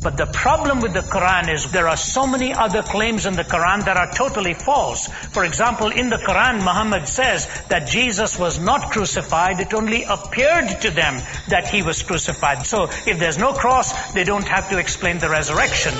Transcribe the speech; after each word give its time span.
But 0.00 0.16
the 0.16 0.26
problem 0.26 0.80
with 0.80 0.94
the 0.94 1.00
Quran 1.00 1.52
is 1.52 1.72
there 1.72 1.88
are 1.88 1.96
so 1.96 2.24
many 2.24 2.52
other 2.54 2.82
claims 2.82 3.26
in 3.26 3.34
the 3.34 3.42
Quran 3.42 3.84
that 3.86 3.96
are 3.96 4.12
totally 4.12 4.54
false. 4.54 5.08
For 5.08 5.44
example, 5.44 5.88
in 5.88 6.08
the 6.08 6.18
Quran, 6.18 6.58
Muhammad 6.58 7.08
says 7.08 7.48
that 7.68 7.88
Jesus 7.88 8.38
was 8.38 8.60
not 8.60 8.92
crucified. 8.92 9.58
It 9.58 9.74
only 9.74 10.04
appeared 10.04 10.68
to 10.82 10.90
them 10.90 11.20
that 11.48 11.66
he 11.66 11.82
was 11.82 12.02
crucified. 12.04 12.64
So 12.64 12.84
if 13.06 13.18
there's 13.18 13.38
no 13.38 13.52
cross, 13.52 14.12
they 14.12 14.22
don't 14.22 14.46
have 14.46 14.70
to 14.70 14.78
explain 14.78 15.18
the 15.18 15.28
resurrection. 15.28 15.94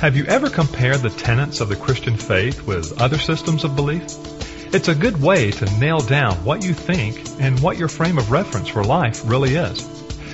Have 0.00 0.14
you 0.14 0.26
ever 0.26 0.50
compared 0.50 1.00
the 1.00 1.10
tenets 1.10 1.60
of 1.60 1.70
the 1.70 1.76
Christian 1.76 2.18
faith 2.18 2.66
with 2.66 3.00
other 3.00 3.18
systems 3.18 3.64
of 3.64 3.76
belief? 3.76 4.02
It's 4.74 4.88
a 4.88 4.94
good 4.94 5.22
way 5.22 5.52
to 5.52 5.78
nail 5.78 6.00
down 6.00 6.44
what 6.44 6.64
you 6.64 6.74
think 6.74 7.40
and 7.40 7.58
what 7.60 7.78
your 7.78 7.88
frame 7.88 8.18
of 8.18 8.30
reference 8.30 8.68
for 8.68 8.84
life 8.84 9.22
really 9.24 9.54
is. 9.54 9.91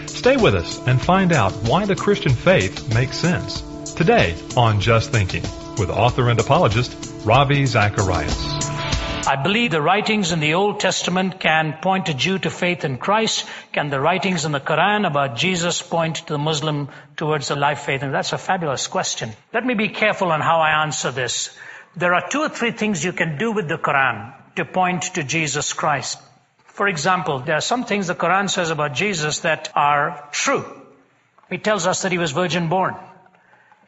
Stay 0.08 0.36
with 0.36 0.54
us 0.54 0.78
and 0.86 1.00
find 1.00 1.32
out 1.32 1.52
why 1.68 1.84
the 1.86 1.94
Christian 1.94 2.32
faith 2.32 2.92
makes 2.94 3.16
sense. 3.16 3.62
Today 3.94 4.34
on 4.56 4.80
Just 4.80 5.10
Thinking 5.12 5.42
with 5.78 5.90
author 5.90 6.28
and 6.28 6.40
apologist 6.40 6.96
Ravi 7.24 7.66
Zacharias. 7.66 8.68
I 9.26 9.36
believe 9.36 9.70
the 9.70 9.82
writings 9.82 10.32
in 10.32 10.40
the 10.40 10.54
Old 10.54 10.80
Testament 10.80 11.38
can 11.38 11.78
point 11.82 12.08
a 12.08 12.14
Jew 12.14 12.38
to 12.38 12.50
faith 12.50 12.84
in 12.84 12.96
Christ. 12.96 13.46
Can 13.72 13.90
the 13.90 14.00
writings 14.00 14.46
in 14.46 14.52
the 14.52 14.60
Quran 14.60 15.06
about 15.06 15.36
Jesus 15.36 15.82
point 15.82 16.16
to 16.16 16.32
the 16.32 16.38
Muslim 16.38 16.88
towards 17.16 17.48
the 17.48 17.56
life 17.56 17.80
faith? 17.80 18.02
And 18.02 18.14
that's 18.14 18.32
a 18.32 18.38
fabulous 18.38 18.86
question. 18.86 19.32
Let 19.52 19.66
me 19.66 19.74
be 19.74 19.90
careful 19.90 20.32
on 20.32 20.40
how 20.40 20.60
I 20.60 20.82
answer 20.82 21.10
this. 21.10 21.54
There 21.94 22.14
are 22.14 22.28
two 22.30 22.40
or 22.40 22.48
three 22.48 22.70
things 22.70 23.04
you 23.04 23.12
can 23.12 23.36
do 23.36 23.52
with 23.52 23.68
the 23.68 23.76
Quran 23.76 24.32
to 24.56 24.64
point 24.64 25.02
to 25.14 25.22
Jesus 25.22 25.74
Christ. 25.74 26.18
For 26.78 26.86
example, 26.86 27.40
there 27.40 27.56
are 27.56 27.60
some 27.60 27.84
things 27.84 28.06
the 28.06 28.14
Quran 28.14 28.48
says 28.48 28.70
about 28.70 28.94
Jesus 28.94 29.40
that 29.40 29.72
are 29.74 30.28
true. 30.30 30.64
It 31.50 31.64
tells 31.64 31.88
us 31.88 32.02
that 32.02 32.12
he 32.12 32.18
was 32.18 32.30
virgin 32.30 32.68
born. 32.68 32.94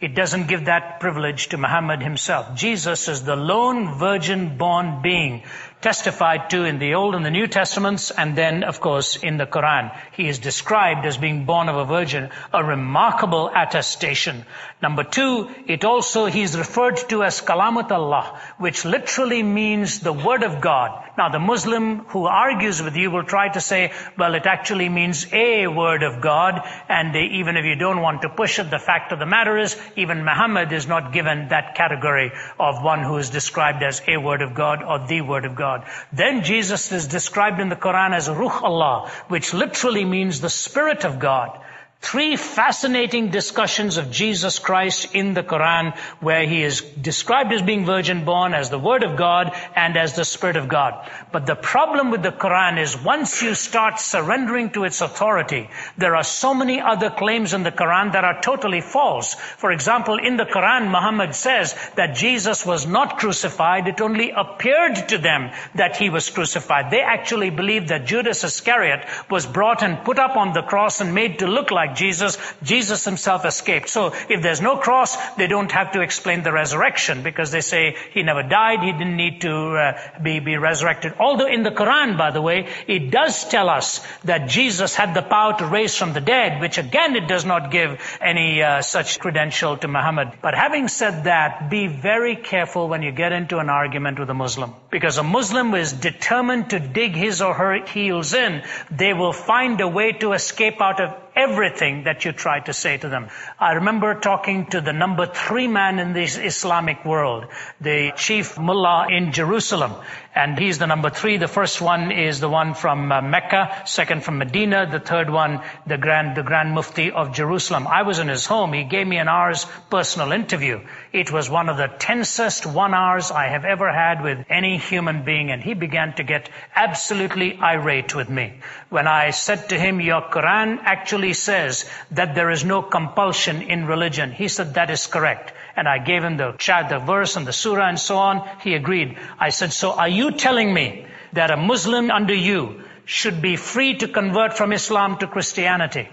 It 0.00 0.16
doesn't 0.16 0.48
give 0.48 0.64
that 0.64 0.98
privilege 0.98 1.50
to 1.50 1.56
Muhammad 1.56 2.02
himself. 2.02 2.56
Jesus 2.56 3.06
is 3.06 3.22
the 3.22 3.36
lone 3.36 3.97
virgin 4.00 4.56
born 4.58 5.02
being 5.02 5.44
testified 5.81 6.50
to 6.50 6.64
in 6.64 6.78
the 6.78 6.95
Old 6.95 7.14
and 7.14 7.25
the 7.25 7.31
New 7.31 7.47
Testaments, 7.47 8.11
and 8.11 8.36
then, 8.36 8.64
of 8.64 8.81
course, 8.81 9.17
in 9.17 9.36
the 9.36 9.47
Quran. 9.47 9.91
He 10.12 10.28
is 10.28 10.39
described 10.39 11.06
as 11.06 11.17
being 11.17 11.47
born 11.47 11.69
of 11.69 11.77
a 11.77 11.84
virgin, 11.84 12.31
a 12.53 12.62
remarkable 12.62 13.50
attestation. 13.55 14.45
Number 14.83 15.05
two, 15.05 15.50
it 15.67 15.84
also, 15.84 16.27
he's 16.27 16.56
referred 16.56 16.97
to 17.09 17.22
as 17.22 17.41
Kalamat 17.41 17.91
Allah, 17.92 18.41
which 18.59 18.84
literally 18.84 19.42
means 19.42 20.00
the 20.00 20.12
Word 20.12 20.42
of 20.42 20.61
God. 20.61 21.05
Now, 21.19 21.28
the 21.28 21.39
Muslim 21.39 21.98
who 22.06 22.27
argues 22.27 22.83
with 22.83 22.97
you 22.97 23.11
will 23.11 23.25
try 23.25 23.48
to 23.48 23.61
say, 23.61 23.92
well, 24.17 24.34
it 24.34 24.47
actually 24.47 24.89
means 24.89 25.27
a 25.33 25.67
Word 25.67 26.03
of 26.03 26.20
God, 26.22 26.62
and 26.89 27.15
even 27.15 27.56
if 27.56 27.65
you 27.65 27.75
don't 27.75 28.00
want 28.00 28.22
to 28.22 28.28
push 28.28 28.59
it, 28.59 28.70
the 28.70 28.78
fact 28.78 29.12
of 29.12 29.19
the 29.19 29.27
matter 29.27 29.59
is, 29.59 29.77
even 29.97 30.25
Muhammad 30.25 30.72
is 30.72 30.87
not 30.87 31.12
given 31.12 31.48
that 31.48 31.75
category 31.75 32.33
of 32.59 32.83
one 32.83 33.03
who 33.03 33.17
is 33.19 33.31
described 33.31 33.83
as 33.83 34.00
a 34.09 34.17
Word 34.17 34.42
of 34.42 34.55
God 34.55 34.83
or 34.83 35.06
the 35.06 35.20
Word 35.20 35.44
of 35.44 35.55
God. 35.55 35.69
God. 35.70 35.88
Then 36.12 36.42
Jesus 36.42 36.90
is 36.92 37.06
described 37.06 37.60
in 37.60 37.68
the 37.68 37.76
Quran 37.76 38.14
as 38.14 38.28
Ruh 38.28 38.60
Allah, 38.70 39.10
which 39.28 39.54
literally 39.54 40.04
means 40.04 40.40
the 40.40 40.50
Spirit 40.50 41.04
of 41.04 41.18
God. 41.18 41.58
Three 42.03 42.37
fascinating 42.37 43.29
discussions 43.29 43.98
of 43.98 44.11
Jesus 44.11 44.59
Christ 44.59 45.15
in 45.15 45.34
the 45.34 45.43
Quran 45.43 45.97
where 46.20 46.47
he 46.47 46.62
is 46.62 46.81
described 46.81 47.53
as 47.53 47.61
being 47.61 47.84
virgin 47.84 48.25
born, 48.25 48.55
as 48.55 48.70
the 48.70 48.79
Word 48.79 49.05
of 49.05 49.19
God, 49.19 49.55
and 49.77 49.97
as 49.98 50.17
the 50.17 50.25
Spirit 50.25 50.56
of 50.56 50.67
God. 50.67 51.09
But 51.31 51.45
the 51.45 51.55
problem 51.55 52.11
with 52.11 52.23
the 52.23 52.33
Quran 52.33 52.81
is 52.81 52.97
once 52.97 53.43
you 53.43 53.55
start 53.55 54.01
surrendering 54.01 54.71
to 54.71 54.84
its 54.84 55.03
authority, 55.03 55.69
there 55.98 56.17
are 56.17 56.25
so 56.25 56.55
many 56.55 56.81
other 56.81 57.11
claims 57.11 57.53
in 57.53 57.65
the 57.65 57.71
Quran 57.71 58.12
that 58.12 58.25
are 58.25 58.41
totally 58.41 58.81
false. 58.81 59.34
For 59.34 59.71
example, 59.71 60.17
in 60.19 60.39
the 60.39 60.47
Quran, 60.47 60.91
Muhammad 60.91 61.34
says 61.34 61.77
that 61.97 62.17
Jesus 62.17 62.65
was 62.65 62.87
not 62.87 63.19
crucified. 63.19 63.87
It 63.87 64.01
only 64.01 64.31
appeared 64.31 64.97
to 65.11 65.19
them 65.19 65.51
that 65.75 65.97
he 65.97 66.09
was 66.09 66.31
crucified. 66.31 66.91
They 66.91 67.03
actually 67.03 67.50
believed 67.50 67.89
that 67.89 68.06
Judas 68.06 68.43
Iscariot 68.43 69.06
was 69.28 69.47
brought 69.47 69.83
and 69.83 70.03
put 70.03 70.19
up 70.19 70.37
on 70.37 70.55
the 70.55 70.62
cross 70.62 71.03
and 71.03 71.15
made 71.15 71.41
to 71.41 71.47
look 71.47 71.71
like 71.71 71.90
Jesus, 71.97 72.39
Jesus 72.62 73.05
himself 73.05 73.45
escaped. 73.45 73.89
So 73.89 74.12
if 74.28 74.43
there's 74.43 74.61
no 74.61 74.77
cross, 74.77 75.17
they 75.34 75.47
don't 75.47 75.71
have 75.73 75.93
to 75.93 76.01
explain 76.01 76.43
the 76.43 76.53
resurrection 76.53 77.23
because 77.23 77.51
they 77.51 77.61
say 77.61 77.97
he 78.12 78.23
never 78.23 78.43
died, 78.43 78.81
he 78.81 78.93
didn't 78.93 79.17
need 79.17 79.41
to 79.43 79.55
uh, 79.55 80.21
be, 80.23 80.41
be 80.41 80.56
resurrected. 80.56 81.15
Although 81.19 81.47
in 81.47 81.62
the 81.62 81.71
Quran, 81.71 82.17
by 82.19 82.31
the 82.31 82.43
way, 82.43 82.69
it 82.87 83.11
does 83.11 83.49
tell 83.49 83.69
us 83.69 84.01
that 84.25 84.49
Jesus 84.49 84.95
had 84.95 85.15
the 85.15 85.23
power 85.23 85.59
to 85.59 85.67
raise 85.67 85.97
from 85.97 86.12
the 86.12 86.21
dead, 86.21 86.61
which 86.61 86.78
again 86.78 87.17
it 87.17 87.28
does 87.28 87.45
not 87.45 87.71
give 87.71 88.01
any 88.21 88.62
uh, 88.62 88.83
such 88.83 89.19
credential 89.21 89.77
to 89.77 89.89
Muhammad. 89.89 90.33
But 90.43 90.55
having 90.55 90.89
said 90.89 91.25
that, 91.25 91.71
be 91.71 91.87
very 91.87 92.37
careful 92.37 92.89
when 92.89 93.03
you 93.03 93.12
get 93.12 93.33
into 93.33 93.59
an 93.59 93.69
argument 93.69 94.19
with 94.19 94.31
a 94.31 94.34
Muslim. 94.34 94.75
Because 94.91 95.19
a 95.19 95.22
Muslim 95.22 95.75
is 95.75 95.93
determined 95.93 96.71
to 96.71 96.81
dig 96.81 97.15
his 97.15 97.43
or 97.43 97.55
her 97.55 97.84
heels 97.84 98.34
in, 98.34 98.62
they 98.91 99.15
will 99.15 99.33
find 99.33 99.81
a 99.81 99.89
way 99.89 100.12
to 100.12 100.33
escape 100.33 100.81
out 100.81 101.01
of 101.01 101.15
everything 101.41 102.05
that 102.05 102.25
you 102.25 102.33
try 102.33 102.61
to 102.61 102.73
say 102.73 102.97
to 102.99 103.09
them. 103.09 103.28
I 103.59 103.73
remember 103.73 104.15
talking 104.21 104.67
to 104.67 104.81
the 104.81 104.93
number 104.93 105.27
three 105.27 105.69
man 105.69 105.99
in 105.99 106.12
the 106.12 106.23
Islamic 106.23 107.05
world, 107.05 107.47
the 107.81 108.12
chief 108.17 108.59
mullah 108.59 109.06
in 109.11 109.33
Jerusalem. 109.33 109.95
And 110.32 110.56
he's 110.56 110.78
the 110.78 110.86
number 110.86 111.10
three. 111.10 111.38
The 111.38 111.48
first 111.48 111.80
one 111.80 112.12
is 112.12 112.38
the 112.38 112.48
one 112.48 112.74
from 112.74 113.10
uh, 113.10 113.20
Mecca, 113.20 113.82
second 113.84 114.22
from 114.22 114.38
Medina, 114.38 114.88
the 114.88 115.00
third 115.00 115.28
one, 115.28 115.60
the 115.88 115.98
grand, 115.98 116.36
the 116.36 116.44
grand 116.44 116.72
mufti 116.72 117.10
of 117.10 117.34
Jerusalem. 117.34 117.88
I 117.88 118.02
was 118.02 118.20
in 118.20 118.28
his 118.28 118.46
home. 118.46 118.72
He 118.72 118.84
gave 118.84 119.08
me 119.08 119.16
an 119.18 119.26
hour's 119.26 119.66
personal 119.91 120.30
interview. 120.30 120.80
It 121.12 121.32
was 121.32 121.50
one 121.50 121.68
of 121.68 121.78
the 121.78 121.88
tensest 121.88 122.64
one 122.64 122.94
hours 122.94 123.32
I 123.32 123.48
have 123.48 123.64
ever 123.64 123.92
had 123.92 124.22
with 124.22 124.46
any 124.48 124.78
human 124.78 125.24
being. 125.24 125.50
And 125.50 125.60
he 125.60 125.74
began 125.74 126.14
to 126.14 126.22
get 126.22 126.48
absolutely 126.76 127.58
irate 127.60 128.14
with 128.14 128.30
me. 128.30 128.60
When 128.88 129.08
I 129.08 129.30
said 129.30 129.70
to 129.70 129.78
him, 129.78 130.00
your 130.00 130.22
Quran 130.22 130.78
actually 130.82 131.32
says 131.32 131.91
that 132.12 132.36
there 132.36 132.50
is 132.50 132.64
no 132.64 132.82
compulsion 132.82 133.62
in 133.62 133.86
religion. 133.86 134.30
He 134.30 134.47
said, 134.47 134.74
that 134.74 134.91
is 134.91 135.08
correct. 135.08 135.54
And 135.76 135.88
I 135.88 135.98
gave 135.98 136.22
him 136.22 136.36
the 136.36 136.52
chat, 136.58 136.88
the 136.88 136.98
verse 136.98 137.36
and 137.36 137.47
the 137.47 137.52
surah 137.52 137.88
and 137.88 137.98
so 137.98 138.16
on. 138.16 138.48
He 138.62 138.74
agreed. 138.74 139.16
I 139.38 139.48
said, 139.48 139.72
so 139.72 139.92
are 139.92 140.08
you 140.08 140.19
telling 140.28 140.72
me 140.75 141.06
that 141.32 141.50
a 141.50 141.56
Muslim 141.56 142.10
under 142.10 142.34
you 142.34 142.82
should 143.04 143.41
be 143.41 143.56
free 143.56 143.97
to 143.97 144.08
convert 144.08 144.56
from 144.56 144.72
Islam 144.72 145.19
to 145.19 145.26
Christianity? 145.26 146.08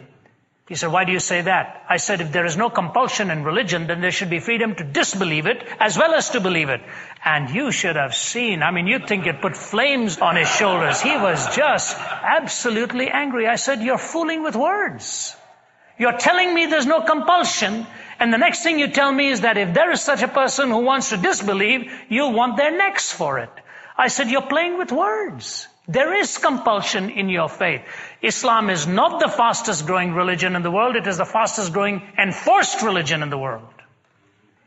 He 0.67 0.75
said, 0.75 0.91
why 0.91 1.05
do 1.05 1.13
you 1.13 1.19
say 1.19 1.41
that? 1.41 1.85
I 1.87 1.95
said, 1.95 2.19
if 2.19 2.33
there 2.33 2.45
is 2.45 2.57
no 2.57 2.69
compulsion 2.69 3.31
in 3.31 3.45
religion, 3.45 3.87
then 3.87 4.01
there 4.01 4.11
should 4.11 4.29
be 4.29 4.39
freedom 4.39 4.75
to 4.75 4.83
disbelieve 4.83 5.47
it 5.47 5.65
as 5.79 5.97
well 5.97 6.13
as 6.13 6.31
to 6.31 6.41
believe 6.41 6.69
it. 6.69 6.81
And 7.23 7.49
you 7.49 7.71
should 7.71 7.95
have 7.95 8.13
seen, 8.13 8.61
I 8.61 8.71
mean, 8.71 8.85
you'd 8.85 9.07
think 9.07 9.27
it 9.27 9.41
put 9.41 9.55
flames 9.55 10.17
on 10.17 10.35
his 10.35 10.49
shoulders. 10.49 11.01
He 11.01 11.15
was 11.15 11.55
just 11.55 11.97
absolutely 11.97 13.09
angry. 13.09 13.47
I 13.47 13.55
said, 13.55 13.81
you're 13.81 13.97
fooling 13.97 14.43
with 14.43 14.57
words. 14.57 15.37
You're 15.97 16.17
telling 16.17 16.53
me 16.53 16.65
there's 16.65 16.85
no 16.85 17.01
compulsion, 17.01 17.87
and 18.19 18.31
the 18.31 18.37
next 18.37 18.61
thing 18.61 18.77
you 18.77 18.89
tell 18.89 19.11
me 19.11 19.29
is 19.29 19.41
that 19.41 19.57
if 19.57 19.73
there 19.73 19.91
is 19.91 20.01
such 20.01 20.21
a 20.21 20.27
person 20.27 20.69
who 20.69 20.79
wants 20.79 21.09
to 21.09 21.17
disbelieve, 21.17 21.91
you'll 22.09 22.33
want 22.33 22.57
their 22.57 22.77
necks 22.77 23.11
for 23.11 23.39
it. 23.39 23.49
I 23.97 24.09
said, 24.09 24.29
you're 24.29 24.43
playing 24.43 24.77
with 24.77 24.91
words. 24.91 25.67
There 25.87 26.13
is 26.13 26.37
compulsion 26.37 27.09
in 27.09 27.29
your 27.29 27.49
faith. 27.49 27.81
Islam 28.21 28.69
is 28.69 28.85
not 28.85 29.19
the 29.19 29.29
fastest 29.29 29.85
growing 29.85 30.13
religion 30.13 30.55
in 30.55 30.61
the 30.61 30.71
world. 30.71 30.95
It 30.95 31.07
is 31.07 31.17
the 31.17 31.25
fastest 31.25 31.73
growing 31.73 32.01
enforced 32.17 32.81
religion 32.83 33.23
in 33.23 33.29
the 33.29 33.37
world. 33.37 33.73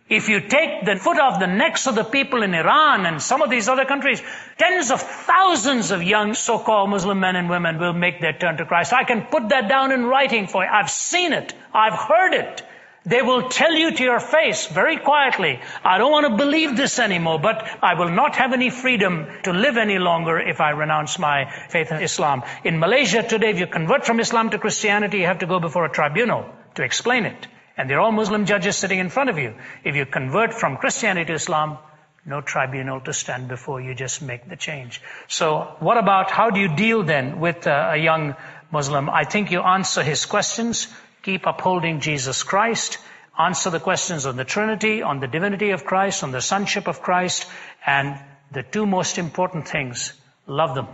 If 0.08 0.28
you 0.28 0.40
take 0.40 0.84
the 0.84 0.96
foot 0.96 1.20
off 1.20 1.38
the 1.38 1.46
necks 1.46 1.86
of 1.86 1.94
the 1.94 2.02
people 2.02 2.42
in 2.42 2.52
Iran 2.52 3.06
and 3.06 3.22
some 3.22 3.42
of 3.42 3.50
these 3.50 3.68
other 3.68 3.84
countries, 3.84 4.20
tens 4.58 4.90
of 4.90 5.00
thousands 5.00 5.92
of 5.92 6.02
young 6.02 6.34
so-called 6.34 6.90
Muslim 6.90 7.20
men 7.20 7.36
and 7.36 7.48
women 7.48 7.78
will 7.78 7.92
make 7.92 8.20
their 8.20 8.32
turn 8.32 8.56
to 8.56 8.64
Christ. 8.64 8.92
I 8.92 9.04
can 9.04 9.26
put 9.26 9.50
that 9.50 9.68
down 9.68 9.92
in 9.92 10.06
writing 10.06 10.48
for 10.48 10.64
you. 10.64 10.68
I've 10.68 10.90
seen 10.90 11.32
it. 11.32 11.54
I've 11.72 11.94
heard 11.94 12.34
it. 12.34 12.62
They 13.06 13.22
will 13.22 13.48
tell 13.48 13.72
you 13.72 13.92
to 13.92 14.02
your 14.02 14.20
face 14.20 14.66
very 14.66 14.98
quietly, 14.98 15.60
I 15.82 15.96
don't 15.96 16.12
want 16.12 16.26
to 16.26 16.36
believe 16.36 16.76
this 16.76 16.98
anymore, 16.98 17.38
but 17.40 17.66
I 17.82 17.94
will 17.94 18.10
not 18.10 18.36
have 18.36 18.52
any 18.52 18.68
freedom 18.68 19.26
to 19.44 19.52
live 19.52 19.78
any 19.78 19.98
longer 19.98 20.38
if 20.38 20.60
I 20.60 20.70
renounce 20.70 21.18
my 21.18 21.50
faith 21.70 21.90
in 21.92 22.02
Islam. 22.02 22.42
In 22.62 22.78
Malaysia 22.78 23.22
today, 23.22 23.50
if 23.50 23.58
you 23.58 23.66
convert 23.66 24.04
from 24.04 24.20
Islam 24.20 24.50
to 24.50 24.58
Christianity, 24.58 25.18
you 25.18 25.26
have 25.26 25.38
to 25.38 25.46
go 25.46 25.60
before 25.60 25.86
a 25.86 25.90
tribunal 25.90 26.44
to 26.74 26.82
explain 26.82 27.24
it. 27.24 27.48
And 27.78 27.88
they're 27.88 28.00
all 28.00 28.12
Muslim 28.12 28.44
judges 28.44 28.76
sitting 28.76 28.98
in 28.98 29.08
front 29.08 29.30
of 29.30 29.38
you. 29.38 29.54
If 29.82 29.96
you 29.96 30.04
convert 30.04 30.52
from 30.52 30.76
Christianity 30.76 31.28
to 31.28 31.32
Islam, 31.32 31.78
no 32.26 32.42
tribunal 32.42 33.00
to 33.00 33.14
stand 33.14 33.48
before 33.48 33.80
you, 33.80 33.94
just 33.94 34.20
make 34.20 34.46
the 34.46 34.56
change. 34.56 35.00
So 35.26 35.74
what 35.80 35.96
about 35.96 36.30
how 36.30 36.50
do 36.50 36.60
you 36.60 36.68
deal 36.76 37.02
then 37.02 37.40
with 37.40 37.66
uh, 37.66 37.92
a 37.92 37.96
young 37.96 38.36
Muslim? 38.70 39.08
I 39.08 39.24
think 39.24 39.50
you 39.50 39.62
answer 39.62 40.02
his 40.02 40.26
questions, 40.26 40.88
keep 41.22 41.46
upholding 41.46 42.00
Jesus 42.00 42.42
Christ, 42.42 42.98
answer 43.38 43.70
the 43.70 43.80
questions 43.80 44.26
on 44.26 44.36
the 44.36 44.44
Trinity, 44.44 45.02
on 45.02 45.20
the 45.20 45.26
divinity 45.26 45.70
of 45.70 45.84
Christ, 45.84 46.22
on 46.22 46.30
the 46.30 46.40
sonship 46.40 46.88
of 46.88 47.02
Christ, 47.02 47.46
and 47.86 48.18
the 48.52 48.62
two 48.62 48.86
most 48.86 49.18
important 49.18 49.68
things, 49.68 50.12
love 50.46 50.74
them. 50.74 50.88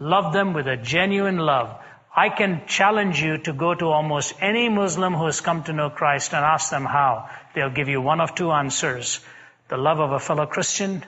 Love 0.00 0.32
them 0.32 0.52
with 0.52 0.66
a 0.66 0.76
genuine 0.76 1.38
love. 1.38 1.76
I 2.14 2.30
can 2.30 2.62
challenge 2.66 3.20
you 3.22 3.38
to 3.38 3.52
go 3.52 3.74
to 3.74 3.86
almost 3.86 4.34
any 4.40 4.68
Muslim 4.68 5.14
who 5.14 5.26
has 5.26 5.40
come 5.40 5.62
to 5.64 5.72
know 5.72 5.90
Christ 5.90 6.34
and 6.34 6.44
ask 6.44 6.70
them 6.70 6.84
how. 6.84 7.28
They'll 7.54 7.70
give 7.70 7.88
you 7.88 8.00
one 8.00 8.20
of 8.20 8.34
two 8.34 8.50
answers. 8.50 9.20
The 9.68 9.76
love 9.76 10.00
of 10.00 10.12
a 10.12 10.18
fellow 10.18 10.46
Christian 10.46 11.04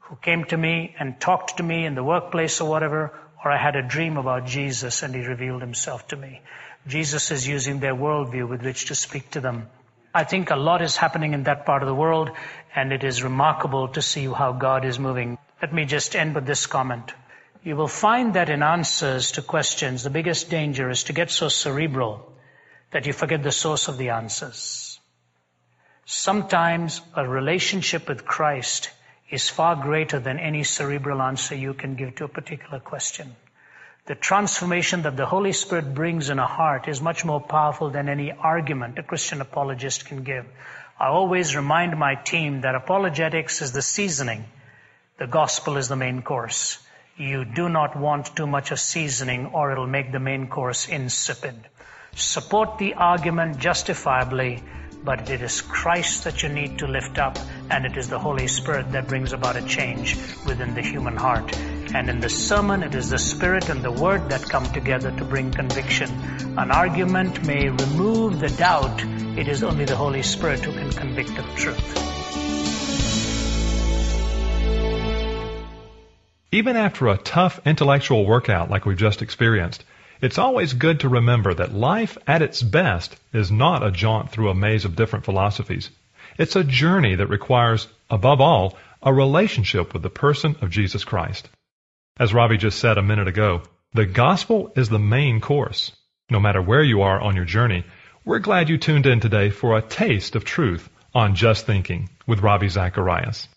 who 0.00 0.16
came 0.16 0.44
to 0.46 0.56
me 0.56 0.94
and 0.98 1.20
talked 1.20 1.58
to 1.58 1.62
me 1.62 1.86
in 1.86 1.94
the 1.94 2.04
workplace 2.04 2.60
or 2.60 2.68
whatever, 2.68 3.18
or 3.44 3.50
I 3.50 3.56
had 3.56 3.76
a 3.76 3.86
dream 3.86 4.16
about 4.16 4.46
Jesus 4.46 5.02
and 5.02 5.14
he 5.14 5.22
revealed 5.22 5.62
himself 5.62 6.08
to 6.08 6.16
me. 6.16 6.42
Jesus 6.86 7.30
is 7.30 7.46
using 7.46 7.80
their 7.80 7.94
worldview 7.94 8.48
with 8.48 8.62
which 8.62 8.86
to 8.86 8.94
speak 8.94 9.30
to 9.32 9.40
them. 9.40 9.68
I 10.14 10.24
think 10.24 10.50
a 10.50 10.56
lot 10.56 10.82
is 10.82 10.96
happening 10.96 11.34
in 11.34 11.44
that 11.44 11.66
part 11.66 11.82
of 11.82 11.88
the 11.88 11.94
world 11.94 12.30
and 12.74 12.92
it 12.92 13.04
is 13.04 13.22
remarkable 13.22 13.88
to 13.88 14.02
see 14.02 14.26
how 14.26 14.52
God 14.52 14.84
is 14.84 14.98
moving. 14.98 15.38
Let 15.62 15.72
me 15.72 15.84
just 15.84 16.16
end 16.16 16.34
with 16.34 16.46
this 16.46 16.66
comment. 16.66 17.12
You 17.62 17.76
will 17.76 17.88
find 17.88 18.34
that 18.34 18.48
in 18.48 18.62
answers 18.62 19.32
to 19.32 19.42
questions, 19.42 20.02
the 20.02 20.10
biggest 20.10 20.48
danger 20.48 20.88
is 20.88 21.04
to 21.04 21.12
get 21.12 21.30
so 21.30 21.48
cerebral 21.48 22.32
that 22.90 23.06
you 23.06 23.12
forget 23.12 23.42
the 23.42 23.52
source 23.52 23.88
of 23.88 23.98
the 23.98 24.10
answers. 24.10 24.98
Sometimes 26.06 27.02
a 27.14 27.28
relationship 27.28 28.08
with 28.08 28.24
Christ 28.24 28.90
is 29.30 29.48
far 29.48 29.76
greater 29.76 30.18
than 30.18 30.40
any 30.40 30.64
cerebral 30.64 31.22
answer 31.22 31.54
you 31.54 31.74
can 31.74 31.94
give 31.94 32.16
to 32.16 32.24
a 32.24 32.28
particular 32.28 32.80
question. 32.80 33.36
The 34.06 34.14
transformation 34.14 35.02
that 35.02 35.16
the 35.16 35.26
Holy 35.26 35.52
Spirit 35.52 35.94
brings 35.94 36.30
in 36.30 36.38
a 36.38 36.46
heart 36.46 36.88
is 36.88 37.00
much 37.00 37.24
more 37.24 37.40
powerful 37.40 37.90
than 37.90 38.08
any 38.08 38.32
argument 38.32 38.98
a 38.98 39.02
Christian 39.02 39.40
apologist 39.40 40.06
can 40.06 40.22
give. 40.24 40.46
I 40.98 41.08
always 41.08 41.54
remind 41.54 41.98
my 41.98 42.14
team 42.14 42.62
that 42.62 42.74
apologetics 42.74 43.62
is 43.62 43.72
the 43.72 43.82
seasoning. 43.82 44.44
The 45.18 45.26
gospel 45.26 45.76
is 45.76 45.88
the 45.88 45.96
main 45.96 46.22
course. 46.22 46.78
You 47.16 47.44
do 47.44 47.68
not 47.68 47.96
want 47.96 48.34
too 48.34 48.46
much 48.46 48.70
of 48.70 48.80
seasoning 48.80 49.46
or 49.46 49.72
it'll 49.72 49.86
make 49.86 50.12
the 50.12 50.18
main 50.18 50.48
course 50.48 50.88
insipid. 50.88 51.68
Support 52.14 52.78
the 52.78 52.94
argument 52.94 53.58
justifiably 53.58 54.62
but 55.02 55.30
it 55.30 55.40
is 55.40 55.62
Christ 55.62 56.24
that 56.24 56.42
you 56.42 56.48
need 56.48 56.78
to 56.78 56.86
lift 56.86 57.18
up, 57.18 57.38
and 57.70 57.86
it 57.86 57.96
is 57.96 58.08
the 58.08 58.18
Holy 58.18 58.46
Spirit 58.46 58.92
that 58.92 59.08
brings 59.08 59.32
about 59.32 59.56
a 59.56 59.62
change 59.62 60.16
within 60.46 60.74
the 60.74 60.82
human 60.82 61.16
heart. 61.16 61.56
And 61.92 62.08
in 62.08 62.20
the 62.20 62.28
sermon, 62.28 62.84
it 62.84 62.94
is 62.94 63.10
the 63.10 63.18
Spirit 63.18 63.68
and 63.68 63.82
the 63.82 63.90
Word 63.90 64.30
that 64.30 64.48
come 64.48 64.64
together 64.72 65.10
to 65.10 65.24
bring 65.24 65.50
conviction. 65.50 66.08
An 66.56 66.70
argument 66.70 67.44
may 67.44 67.68
remove 67.68 68.38
the 68.38 68.48
doubt, 68.48 69.02
it 69.36 69.48
is 69.48 69.64
only 69.64 69.86
the 69.86 69.96
Holy 69.96 70.22
Spirit 70.22 70.60
who 70.60 70.72
can 70.72 70.92
convict 70.92 71.36
of 71.36 71.56
truth. 71.56 71.96
Even 76.52 76.76
after 76.76 77.08
a 77.08 77.16
tough 77.16 77.60
intellectual 77.66 78.24
workout 78.24 78.70
like 78.70 78.86
we've 78.86 78.96
just 78.96 79.20
experienced, 79.20 79.84
it's 80.20 80.38
always 80.38 80.74
good 80.74 81.00
to 81.00 81.08
remember 81.08 81.54
that 81.54 81.74
life 81.74 82.16
at 82.26 82.42
its 82.42 82.62
best 82.62 83.16
is 83.32 83.50
not 83.50 83.84
a 83.84 83.90
jaunt 83.90 84.30
through 84.30 84.50
a 84.50 84.54
maze 84.54 84.84
of 84.84 84.94
different 84.94 85.24
philosophies. 85.24 85.90
It's 86.38 86.54
a 86.54 86.62
journey 86.62 87.16
that 87.16 87.26
requires, 87.26 87.88
above 88.08 88.40
all, 88.40 88.76
a 89.02 89.12
relationship 89.12 89.92
with 89.92 90.02
the 90.02 90.10
person 90.10 90.54
of 90.60 90.70
Jesus 90.70 91.04
Christ. 91.04 91.48
As 92.20 92.34
Ravi 92.34 92.58
just 92.58 92.78
said 92.78 92.98
a 92.98 93.02
minute 93.02 93.28
ago, 93.28 93.62
the 93.94 94.04
gospel 94.04 94.70
is 94.76 94.90
the 94.90 94.98
main 94.98 95.40
course. 95.40 95.92
No 96.30 96.38
matter 96.38 96.60
where 96.60 96.82
you 96.82 97.00
are 97.00 97.18
on 97.18 97.34
your 97.34 97.46
journey, 97.46 97.86
we're 98.26 98.40
glad 98.40 98.68
you 98.68 98.76
tuned 98.76 99.06
in 99.06 99.20
today 99.20 99.48
for 99.48 99.78
a 99.78 99.80
taste 99.80 100.36
of 100.36 100.44
truth 100.44 100.90
on 101.14 101.34
Just 101.34 101.64
Thinking 101.64 102.10
with 102.26 102.42
Ravi 102.42 102.68
Zacharias. 102.68 103.48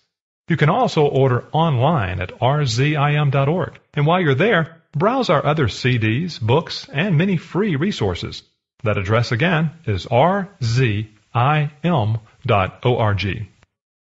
You 0.51 0.57
can 0.57 0.68
also 0.69 1.06
order 1.06 1.45
online 1.53 2.19
at 2.19 2.38
rzim.org. 2.38 3.80
And 3.94 4.06
while 4.06 4.19
you're 4.19 4.36
there, 4.36 4.81
browse 4.92 5.30
our 5.30 5.45
other 5.45 5.68
CDs, 5.68 6.42
books, 6.42 6.89
and 6.92 7.18
many 7.18 7.38
free 7.38 7.77
resources. 7.77 8.44
That 8.83 8.98
address 8.98 9.31
again 9.31 9.71
is 9.86 10.07
rzim.org. 10.07 11.07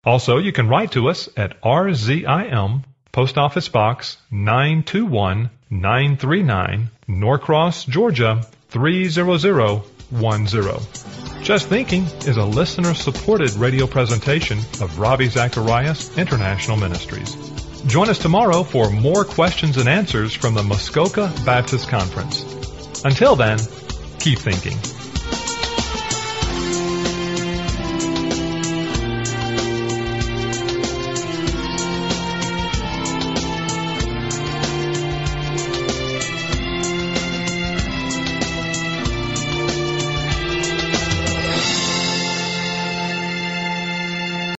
Also, 0.04 0.38
you 0.40 0.52
can 0.52 0.68
write 0.68 0.92
to 0.94 1.10
us 1.10 1.30
at 1.38 1.62
RZIM, 1.62 2.84
Post 3.12 3.38
Office 3.38 3.70
Box 3.70 4.18
921 4.32 5.52
939, 5.70 6.90
Norcross, 7.08 7.86
Georgia 7.86 8.44
30010. 10.12 11.44
Just 11.44 11.68
Thinking 11.68 12.04
is 12.04 12.38
a 12.38 12.46
listener 12.46 12.94
supported 12.94 13.54
radio 13.54 13.88
presentation 13.88 14.58
of 14.82 15.00
Ravi 15.00 15.30
Zacharias 15.30 16.18
International 16.18 16.78
Ministries. 16.78 17.36
Join 17.88 18.10
us 18.10 18.20
tomorrow 18.20 18.64
for 18.64 18.90
more 18.90 19.24
questions 19.24 19.78
and 19.78 19.88
answers 19.88 20.34
from 20.34 20.54
the 20.54 20.64
Muskoka 20.64 21.32
Baptist 21.46 21.88
Conference. 21.88 22.44
Until 23.06 23.36
then, 23.36 23.58
keep 24.20 24.40
thinking. 24.40 24.99